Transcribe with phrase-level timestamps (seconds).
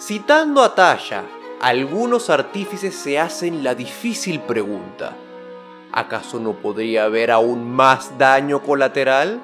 [0.00, 1.24] Citando a Tasha,
[1.60, 5.14] algunos artífices se hacen la difícil pregunta.
[5.92, 9.42] ¿Acaso no podría haber aún más daño colateral?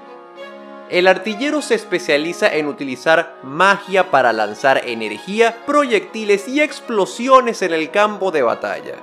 [0.88, 7.90] El artillero se especializa en utilizar magia para lanzar energía, proyectiles y explosiones en el
[7.90, 8.94] campo de batalla.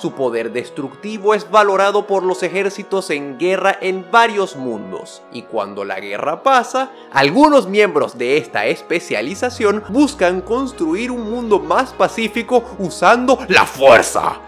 [0.00, 5.84] Su poder destructivo es valorado por los ejércitos en guerra en varios mundos, y cuando
[5.84, 13.38] la guerra pasa, algunos miembros de esta especialización buscan construir un mundo más pacífico usando
[13.48, 14.40] la fuerza.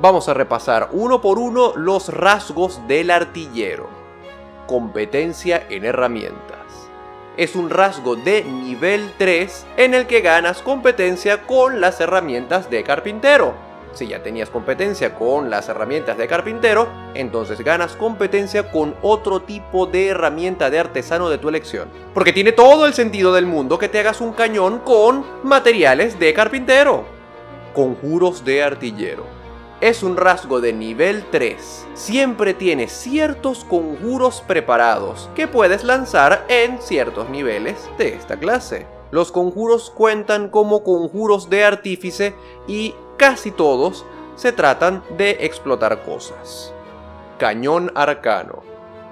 [0.00, 4.02] Vamos a repasar uno por uno los rasgos del artillero
[4.66, 6.58] competencia en herramientas.
[7.36, 12.82] Es un rasgo de nivel 3 en el que ganas competencia con las herramientas de
[12.82, 13.71] carpintero.
[13.92, 19.86] Si ya tenías competencia con las herramientas de carpintero, entonces ganas competencia con otro tipo
[19.86, 21.88] de herramienta de artesano de tu elección.
[22.14, 26.32] Porque tiene todo el sentido del mundo que te hagas un cañón con materiales de
[26.32, 27.04] carpintero.
[27.74, 29.42] Conjuros de artillero
[29.82, 31.88] es un rasgo de nivel 3.
[31.94, 38.86] Siempre tiene ciertos conjuros preparados que puedes lanzar en ciertos niveles de esta clase.
[39.10, 42.32] Los conjuros cuentan como conjuros de artífice
[42.68, 44.04] y casi todos
[44.36, 46.72] se tratan de explotar cosas.
[47.38, 48.62] Cañón arcano.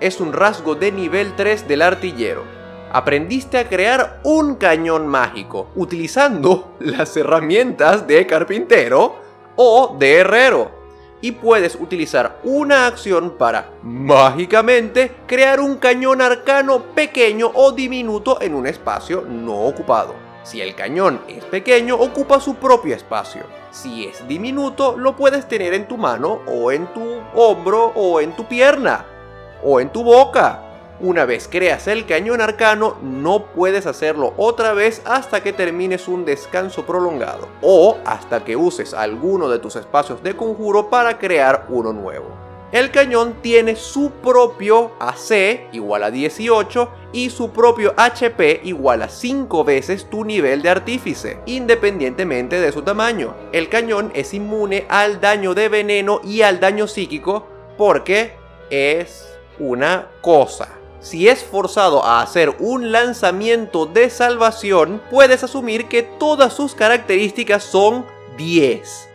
[0.00, 2.44] Es un rasgo de nivel 3 del artillero.
[2.92, 9.16] Aprendiste a crear un cañón mágico utilizando las herramientas de carpintero
[9.56, 10.70] o de herrero.
[11.20, 18.54] Y puedes utilizar una acción para mágicamente crear un cañón arcano pequeño o diminuto en
[18.54, 20.29] un espacio no ocupado.
[20.42, 23.42] Si el cañón es pequeño, ocupa su propio espacio.
[23.70, 28.34] Si es diminuto, lo puedes tener en tu mano o en tu hombro o en
[28.34, 29.04] tu pierna
[29.62, 30.70] o en tu boca
[31.02, 36.26] una vez creas el cañón arcano, no puedes hacerlo otra vez hasta que termines un
[36.26, 41.94] descanso prolongado o hasta que uses alguno de tus espacios de conjuro para crear uno
[41.94, 42.49] nuevo.
[42.72, 49.08] El cañón tiene su propio AC igual a 18 y su propio HP igual a
[49.08, 53.34] 5 veces tu nivel de artífice, independientemente de su tamaño.
[53.52, 58.34] El cañón es inmune al daño de veneno y al daño psíquico porque
[58.70, 59.26] es
[59.58, 60.68] una cosa.
[61.00, 67.64] Si es forzado a hacer un lanzamiento de salvación, puedes asumir que todas sus características
[67.64, 69.09] son 10.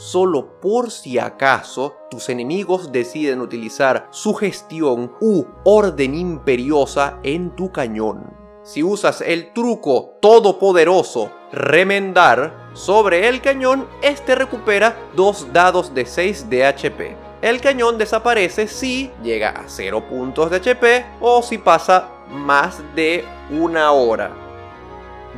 [0.00, 8.32] Solo por si acaso tus enemigos deciden utilizar sugestión u orden imperiosa en tu cañón.
[8.62, 16.48] Si usas el truco todopoderoso remendar sobre el cañón, este recupera dos dados de 6
[16.48, 17.16] de HP.
[17.42, 23.22] El cañón desaparece si llega a 0 puntos de HP o si pasa más de
[23.50, 24.30] una hora.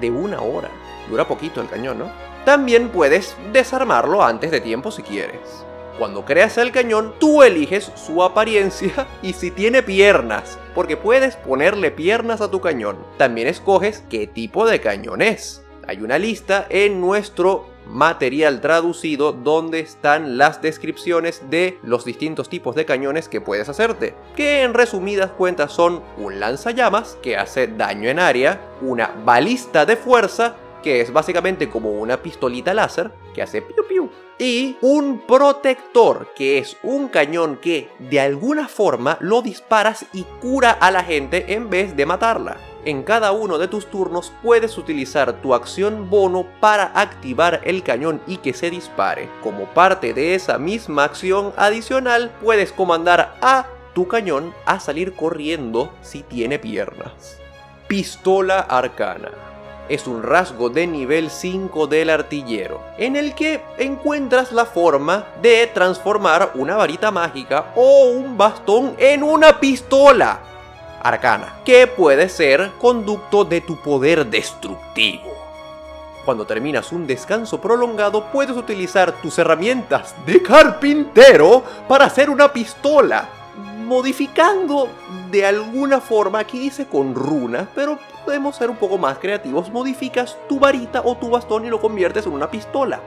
[0.00, 0.70] De una hora.
[1.10, 2.31] Dura poquito el cañón, ¿no?
[2.44, 5.64] También puedes desarmarlo antes de tiempo si quieres.
[5.96, 11.92] Cuando creas el cañón, tú eliges su apariencia y si tiene piernas, porque puedes ponerle
[11.92, 12.96] piernas a tu cañón.
[13.16, 15.62] También escoges qué tipo de cañón es.
[15.86, 22.74] Hay una lista en nuestro material traducido donde están las descripciones de los distintos tipos
[22.74, 28.08] de cañones que puedes hacerte, que en resumidas cuentas son un lanzallamas que hace daño
[28.08, 33.62] en área, una balista de fuerza que es básicamente como una pistolita láser que hace
[33.62, 40.06] piu piu y un protector, que es un cañón que de alguna forma lo disparas
[40.12, 42.56] y cura a la gente en vez de matarla.
[42.84, 48.20] En cada uno de tus turnos puedes utilizar tu acción bono para activar el cañón
[48.26, 49.28] y que se dispare.
[49.42, 55.92] Como parte de esa misma acción adicional, puedes comandar a tu cañón a salir corriendo
[56.02, 57.38] si tiene piernas.
[57.86, 59.51] Pistola arcana
[59.88, 65.66] es un rasgo de nivel 5 del artillero, en el que encuentras la forma de
[65.66, 70.40] transformar una varita mágica o un bastón en una pistola
[71.02, 75.32] arcana, que puede ser conducto de tu poder destructivo.
[76.24, 83.28] Cuando terminas un descanso prolongado, puedes utilizar tus herramientas de carpintero para hacer una pistola,
[83.84, 84.88] modificando
[85.32, 90.36] de alguna forma, aquí dice con runas, pero podemos ser un poco más creativos, modificas
[90.48, 93.00] tu varita o tu bastón y lo conviertes en una pistola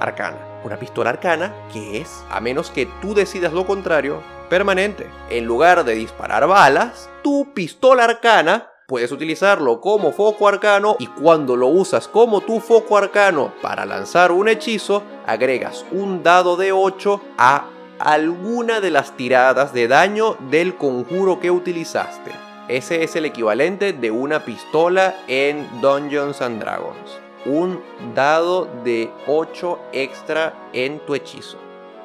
[0.00, 0.38] arcana.
[0.64, 5.06] Una pistola arcana que es, a menos que tú decidas lo contrario, permanente.
[5.30, 11.54] En lugar de disparar balas, tu pistola arcana puedes utilizarlo como foco arcano y cuando
[11.56, 17.20] lo usas como tu foco arcano para lanzar un hechizo, agregas un dado de 8
[17.38, 17.66] a
[18.00, 22.49] alguna de las tiradas de daño del conjuro que utilizaste.
[22.70, 27.18] Ese es el equivalente de una pistola en Dungeons and Dragons.
[27.44, 27.82] un
[28.14, 31.58] dado de 8 extra en tu hechizo.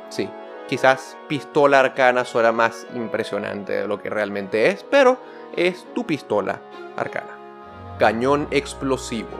[0.09, 0.27] Sí,
[0.67, 5.19] quizás pistola arcana suena más impresionante de lo que realmente es, pero
[5.55, 6.59] es tu pistola
[6.97, 7.37] arcana.
[7.99, 9.37] Cañón explosivo.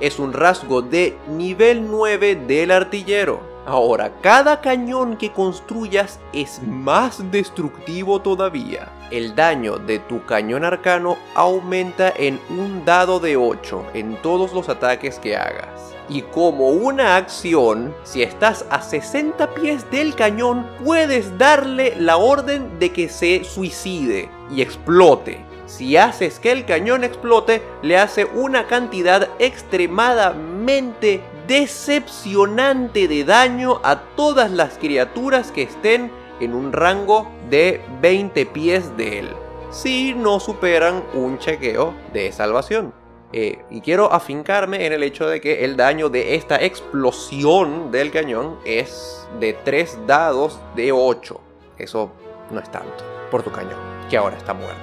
[0.00, 3.40] Es un rasgo de nivel 9 del artillero.
[3.64, 8.88] Ahora, cada cañón que construyas es más destructivo todavía.
[9.12, 14.68] El daño de tu cañón arcano aumenta en un dado de 8 en todos los
[14.68, 15.94] ataques que hagas.
[16.08, 22.80] Y como una acción, si estás a 60 pies del cañón, puedes darle la orden
[22.80, 25.44] de que se suicide y explote.
[25.66, 34.00] Si haces que el cañón explote, le hace una cantidad extremadamente decepcionante de daño a
[34.16, 36.10] todas las criaturas que estén
[36.40, 39.28] en un rango de 20 pies de él,
[39.70, 42.92] si no superan un chequeo de salvación.
[43.34, 48.10] Eh, y quiero afincarme en el hecho de que el daño de esta explosión del
[48.10, 51.40] cañón es de 3 dados de 8.
[51.78, 52.12] Eso
[52.50, 53.78] no es tanto por tu cañón,
[54.10, 54.76] que ahora está muerto.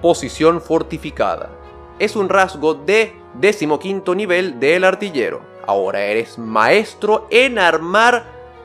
[0.00, 1.50] Posición fortificada.
[1.98, 5.40] Es un rasgo de decimoquinto nivel del artillero.
[5.66, 8.24] Ahora eres maestro en armar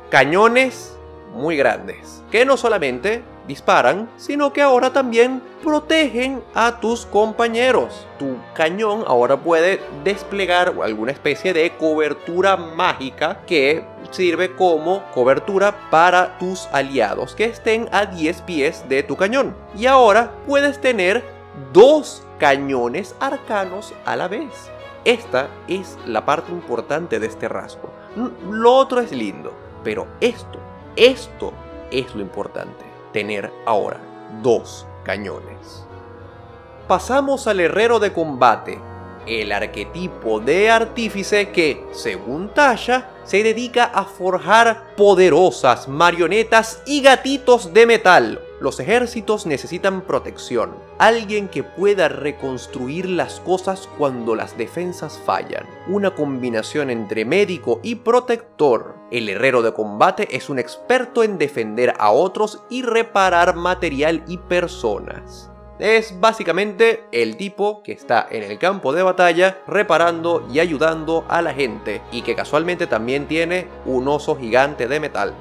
[0.09, 0.97] cañones
[1.33, 8.05] muy grandes, que no solamente disparan, sino que ahora también protegen a tus compañeros.
[8.19, 16.37] Tu cañón ahora puede desplegar alguna especie de cobertura mágica que sirve como cobertura para
[16.37, 19.55] tus aliados que estén a 10 pies de tu cañón.
[19.77, 21.23] Y ahora puedes tener
[21.73, 24.69] dos cañones arcanos a la vez.
[25.05, 27.89] Esta es la parte importante de este rasgo.
[28.49, 29.53] Lo otro es lindo,
[29.83, 30.59] pero esto,
[30.95, 31.53] esto
[31.89, 32.85] es lo importante.
[33.11, 33.99] Tener ahora
[34.41, 35.85] dos cañones.
[36.87, 38.79] Pasamos al herrero de combate,
[39.25, 47.73] el arquetipo de artífice que, según Tasha, se dedica a forjar poderosas marionetas y gatitos
[47.73, 55.19] de metal los ejércitos necesitan protección, alguien que pueda reconstruir las cosas cuando las defensas
[55.25, 58.93] fallan, una combinación entre médico y protector.
[59.09, 64.37] El herrero de combate es un experto en defender a otros y reparar material y
[64.37, 65.49] personas.
[65.79, 71.41] Es básicamente el tipo que está en el campo de batalla reparando y ayudando a
[71.41, 75.33] la gente y que casualmente también tiene un oso gigante de metal.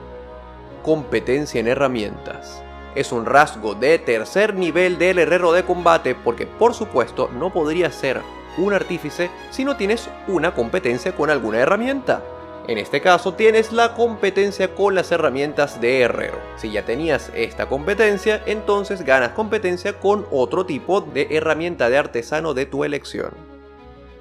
[0.82, 2.62] Competencia en herramientas
[2.94, 7.90] es un rasgo de tercer nivel del herrero de combate porque por supuesto no podría
[7.92, 8.20] ser
[8.58, 12.22] un artífice si no tienes una competencia con alguna herramienta.
[12.66, 16.38] En este caso tienes la competencia con las herramientas de herrero.
[16.56, 22.54] Si ya tenías esta competencia, entonces ganas competencia con otro tipo de herramienta de artesano
[22.54, 23.32] de tu elección.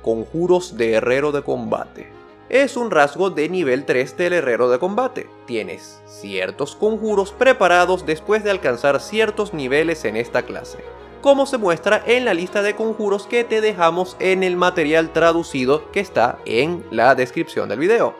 [0.01, 2.19] Conjuros de herrero de combate
[2.49, 5.29] es un rasgo de nivel 3 del herrero de combate.
[5.45, 10.79] Tienes ciertos conjuros preparados después de alcanzar ciertos niveles en esta clase,
[11.21, 15.91] como se muestra en la lista de conjuros que te dejamos en el material traducido
[15.91, 18.15] que está en la descripción del video.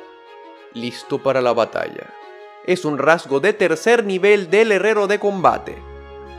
[0.73, 2.13] Listo para la batalla.
[2.67, 5.88] Es un rasgo de tercer nivel del herrero de combate.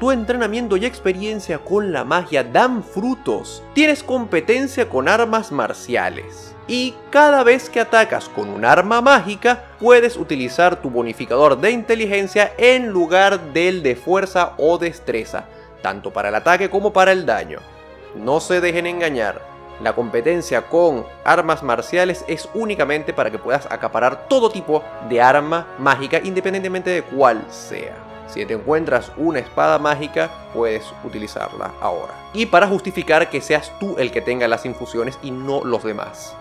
[0.00, 3.62] Tu entrenamiento y experiencia con la magia dan frutos.
[3.74, 10.16] Tienes competencia con armas marciales y cada vez que atacas con un arma mágica puedes
[10.16, 15.44] utilizar tu bonificador de inteligencia en lugar del de fuerza o destreza,
[15.82, 17.58] tanto para el ataque como para el daño.
[18.16, 19.42] No se dejen engañar,
[19.82, 25.66] la competencia con armas marciales es únicamente para que puedas acaparar todo tipo de arma
[25.78, 28.09] mágica independientemente de cuál sea.
[28.32, 32.14] Si te encuentras una espada mágica, puedes utilizarla ahora.
[32.32, 36.36] Y para justificar que seas tú el que tenga las infusiones y no los demás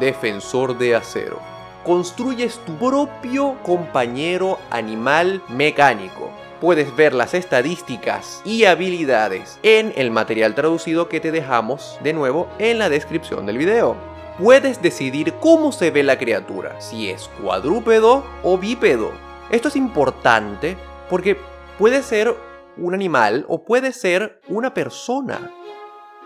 [0.00, 1.38] defensor de acero.
[1.84, 6.30] Construyes tu propio compañero animal mecánico.
[6.60, 12.48] Puedes ver las estadísticas y habilidades en el material traducido que te dejamos de nuevo
[12.58, 13.96] en la descripción del video.
[14.38, 19.12] Puedes decidir cómo se ve la criatura, si es cuadrúpedo o bípedo.
[19.50, 20.76] Esto es importante
[21.08, 21.36] porque
[21.78, 22.34] puede ser
[22.76, 25.52] un animal o puede ser una persona.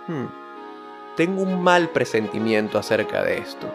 [0.06, 0.42] Hmm
[1.16, 3.66] tengo un mal presentimiento acerca de esto.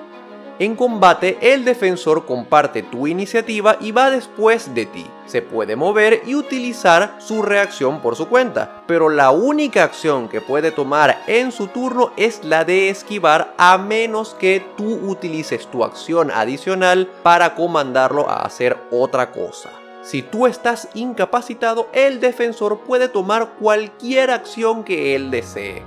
[0.60, 5.06] En combate, el defensor comparte tu iniciativa y va después de ti.
[5.28, 10.42] Se puede mover y utilizar su reacción por su cuenta, pero la única acción que
[10.42, 15.84] puede tomar en su turno es la de esquivar a menos que tú utilices tu
[15.84, 19.70] acción adicional para comandarlo a hacer otra cosa.
[20.08, 25.84] Si tú estás incapacitado, el defensor puede tomar cualquier acción que él desee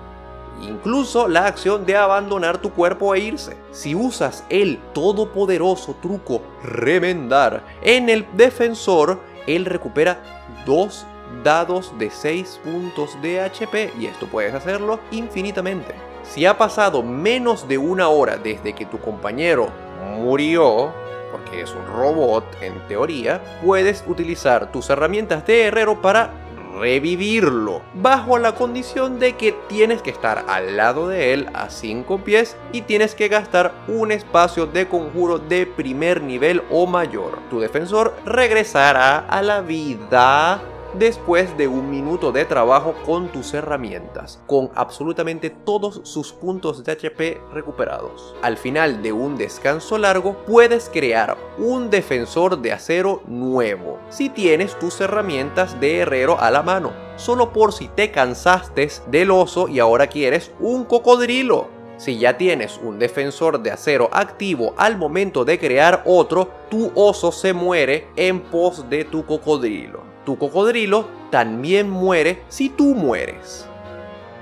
[0.61, 3.57] incluso la acción de abandonar tu cuerpo e irse.
[3.73, 10.21] Si usas el todopoderoso truco remendar en el defensor, él recupera
[10.67, 11.07] 2
[11.43, 15.95] dados de 6 puntos de HP y esto puedes hacerlo infinitamente.
[16.25, 19.71] Si ha pasado menos de una hora desde que tu compañero
[20.19, 20.93] murió,
[21.41, 26.33] porque es un robot en teoría, puedes utilizar tus herramientas de herrero para
[26.79, 32.19] revivirlo, bajo la condición de que tienes que estar al lado de él a 5
[32.19, 37.41] pies y tienes que gastar un espacio de conjuro de primer nivel o mayor.
[37.51, 40.63] Tu defensor regresará a la vida
[40.95, 46.93] después de un minuto de trabajo con tus herramientas, con absolutamente todos sus puntos de
[46.93, 48.35] HP recuperados.
[48.43, 54.79] Al final de un descanso largo, puedes crear un defensor de acero nuevo, si tienes
[54.79, 59.79] tus herramientas de herrero a la mano, solo por si te cansaste del oso y
[59.79, 61.69] ahora quieres un cocodrilo.
[61.99, 67.31] Si ya tienes un defensor de acero activo al momento de crear otro, tu oso
[67.31, 73.67] se muere en pos de tu cocodrilo tu cocodrilo también muere si tú mueres.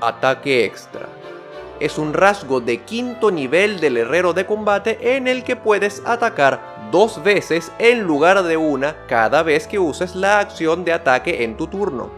[0.02, 1.08] Ataque extra.
[1.80, 6.90] Es un rasgo de quinto nivel del herrero de combate en el que puedes atacar
[6.92, 11.56] dos veces en lugar de una cada vez que uses la acción de ataque en
[11.56, 12.10] tu turno.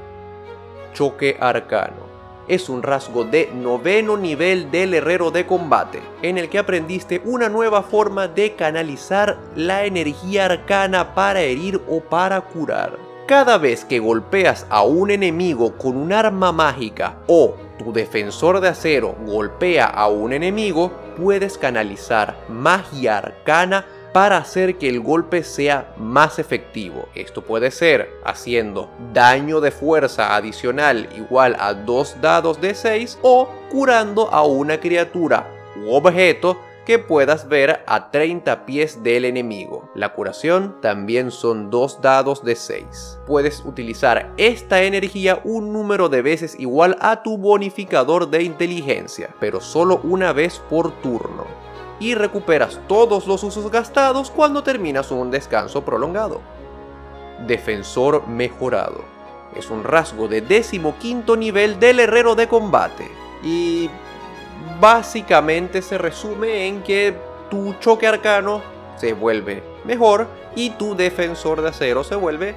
[0.93, 2.11] Choque arcano.
[2.49, 7.49] Es un rasgo de noveno nivel del herrero de combate, en el que aprendiste una
[7.49, 13.10] nueva forma de canalizar la energía arcana para herir o para curar.
[13.31, 18.67] Cada vez que golpeas a un enemigo con un arma mágica o tu defensor de
[18.67, 25.95] acero golpea a un enemigo, puedes canalizar magia arcana para hacer que el golpe sea
[25.97, 27.09] más efectivo.
[27.15, 33.49] Esto puede ser haciendo daño de fuerza adicional igual a dos dados de 6 o
[33.71, 35.47] curando a una criatura
[35.77, 39.89] u objeto que puedas ver a 30 pies del enemigo.
[39.95, 43.21] La curación también son dos dados de 6.
[43.27, 49.61] Puedes utilizar esta energía un número de veces igual a tu bonificador de inteligencia, pero
[49.61, 51.45] solo una vez por turno.
[51.99, 56.41] Y recuperas todos los usos gastados cuando terminas un descanso prolongado.
[57.47, 59.05] Defensor mejorado.
[59.55, 63.11] Es un rasgo de décimo quinto nivel del herrero de combate.
[63.43, 63.91] Y
[64.81, 67.15] básicamente se resume en que
[67.51, 68.63] tu choque arcano
[68.97, 72.55] se vuelve mejor y tu defensor de acero se vuelve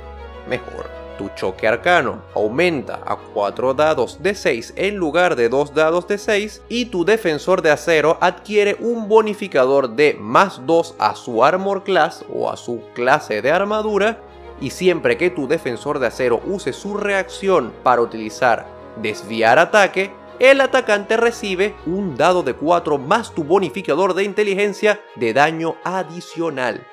[0.48, 0.90] mejor.
[1.18, 6.18] Tu choque arcano aumenta a 4 dados de 6 en lugar de 2 dados de
[6.18, 11.84] 6 y tu defensor de acero adquiere un bonificador de más 2 a su armor
[11.84, 14.18] class o a su clase de armadura
[14.60, 20.62] y siempre que tu defensor de acero use su reacción para utilizar desviar ataque, el
[20.62, 26.86] atacante recibe un dado de 4 más tu bonificador de inteligencia de daño adicional.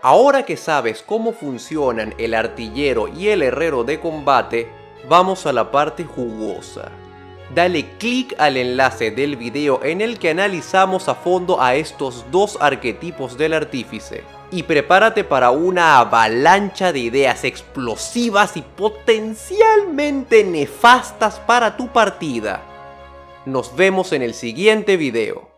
[0.00, 4.68] Ahora que sabes cómo funcionan el artillero y el herrero de combate,
[5.08, 6.90] vamos a la parte jugosa.
[7.54, 12.56] Dale clic al enlace del video en el que analizamos a fondo a estos dos
[12.58, 21.76] arquetipos del artífice y prepárate para una avalancha de ideas explosivas y potencialmente nefastas para
[21.76, 22.62] tu partida.
[23.44, 25.51] Nos vemos en el siguiente video.